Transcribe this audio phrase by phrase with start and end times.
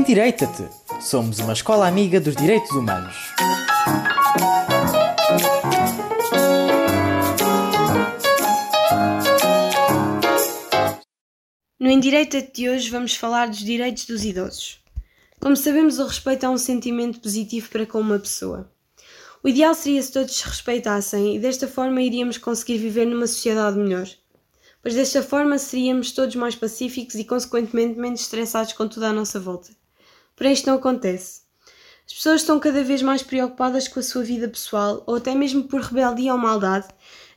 [0.00, 0.66] Endireita-te!
[0.98, 3.14] Somos uma escola amiga dos direitos humanos.
[11.78, 14.82] No Endireita-te de hoje vamos falar dos direitos dos idosos.
[15.38, 18.72] Como sabemos, o respeito é um sentimento positivo para com uma pessoa.
[19.44, 23.76] O ideal seria se todos se respeitassem e desta forma iríamos conseguir viver numa sociedade
[23.76, 24.08] melhor.
[24.80, 29.38] Pois desta forma seríamos todos mais pacíficos e, consequentemente, menos estressados com tudo à nossa
[29.38, 29.78] volta.
[30.40, 31.42] Porém, isto não acontece.
[32.06, 35.64] As pessoas estão cada vez mais preocupadas com a sua vida pessoal ou até mesmo
[35.64, 36.88] por rebeldia ou maldade,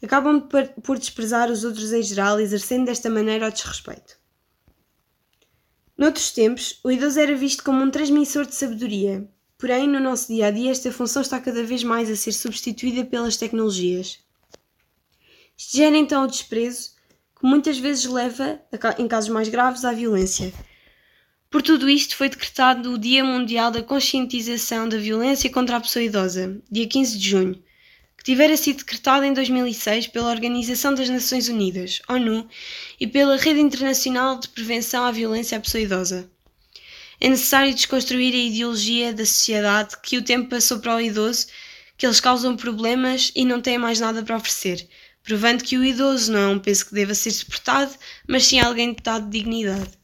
[0.00, 0.40] acabam
[0.80, 4.16] por desprezar os outros em geral, exercendo desta maneira o desrespeito.
[5.98, 10.46] Noutros tempos, o idoso era visto como um transmissor de sabedoria, porém, no nosso dia
[10.46, 14.20] a dia, esta função está cada vez mais a ser substituída pelas tecnologias.
[15.58, 16.90] Isto gera então o desprezo,
[17.40, 18.60] que muitas vezes leva,
[18.96, 20.54] em casos mais graves, à violência.
[21.52, 26.02] Por tudo isto, foi decretado o Dia Mundial da Conscientização da Violência contra a Pessoa
[26.02, 27.62] Idosa, dia 15 de junho,
[28.16, 32.48] que tivera sido decretado em 2006 pela Organização das Nações Unidas, ONU,
[32.98, 36.26] e pela Rede Internacional de Prevenção à Violência à Pessoa Idosa.
[37.20, 41.48] É necessário desconstruir a ideologia da sociedade que o tempo passou para o idoso,
[41.98, 44.88] que eles causam problemas e não têm mais nada para oferecer,
[45.22, 47.92] provando que o idoso não é um peso que deva ser suportado,
[48.26, 50.01] mas sim alguém dotado de dignidade.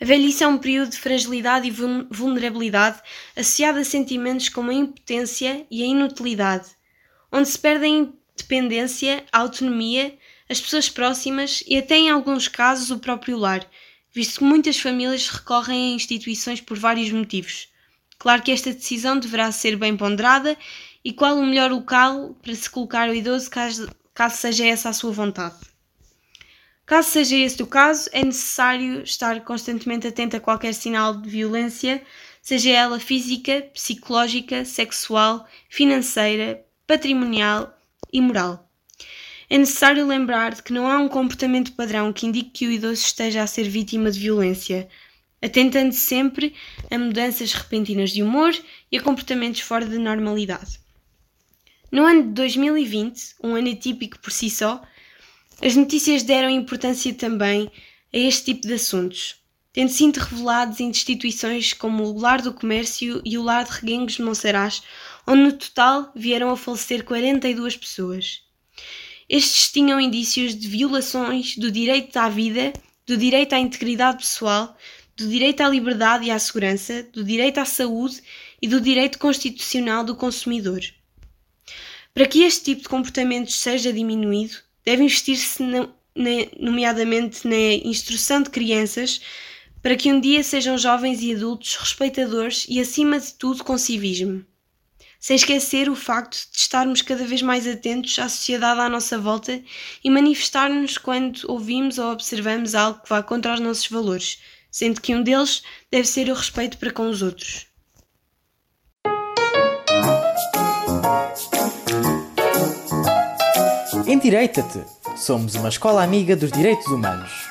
[0.00, 3.02] A velhice é um período de fragilidade e vulnerabilidade
[3.34, 6.68] associado a sentimentos como a impotência e a inutilidade,
[7.32, 10.16] onde se perde a independência, a autonomia,
[10.48, 13.66] as pessoas próximas e até em alguns casos o próprio lar,
[14.12, 17.68] visto que muitas famílias recorrem a instituições por vários motivos.
[18.18, 20.56] Claro que esta decisão deverá ser bem ponderada
[21.04, 24.92] e qual o melhor local para se colocar o idoso caso, caso seja essa a
[24.92, 25.56] sua vontade.
[26.88, 32.02] Caso seja este o caso, é necessário estar constantemente atento a qualquer sinal de violência,
[32.40, 37.78] seja ela física, psicológica, sexual, financeira, patrimonial
[38.10, 38.70] e moral.
[39.50, 43.02] É necessário lembrar de que não há um comportamento padrão que indique que o idoso
[43.02, 44.88] esteja a ser vítima de violência,
[45.42, 46.54] atentando sempre
[46.90, 48.56] a mudanças repentinas de humor
[48.90, 50.80] e a comportamentos fora de normalidade.
[51.92, 54.82] No ano de 2020, um ano atípico por si só,
[55.60, 57.70] as notícias deram importância também
[58.12, 59.36] a este tipo de assuntos,
[59.72, 64.14] tendo sido revelados em instituições como o Lar do Comércio e o Lar de Reguengos
[64.14, 64.82] de Monsaraz,
[65.26, 68.42] onde no total vieram a falecer 42 pessoas.
[69.28, 72.72] Estes tinham indícios de violações do direito à vida,
[73.04, 74.76] do direito à integridade pessoal,
[75.16, 78.22] do direito à liberdade e à segurança, do direito à saúde
[78.62, 80.80] e do direito constitucional do consumidor.
[82.14, 85.62] Para que este tipo de comportamentos seja diminuído, deve investir-se
[86.58, 89.20] nomeadamente na instrução de crianças
[89.82, 94.42] para que um dia sejam jovens e adultos respeitadores e, acima de tudo, com civismo.
[95.20, 99.62] Sem esquecer o facto de estarmos cada vez mais atentos à sociedade à nossa volta
[100.02, 104.38] e manifestar-nos quando ouvimos ou observamos algo que vá contra os nossos valores,
[104.70, 107.66] sendo que um deles deve ser o respeito para com os outros.
[114.08, 114.80] Endireita-te!
[115.18, 117.47] Somos uma escola amiga dos direitos humanos.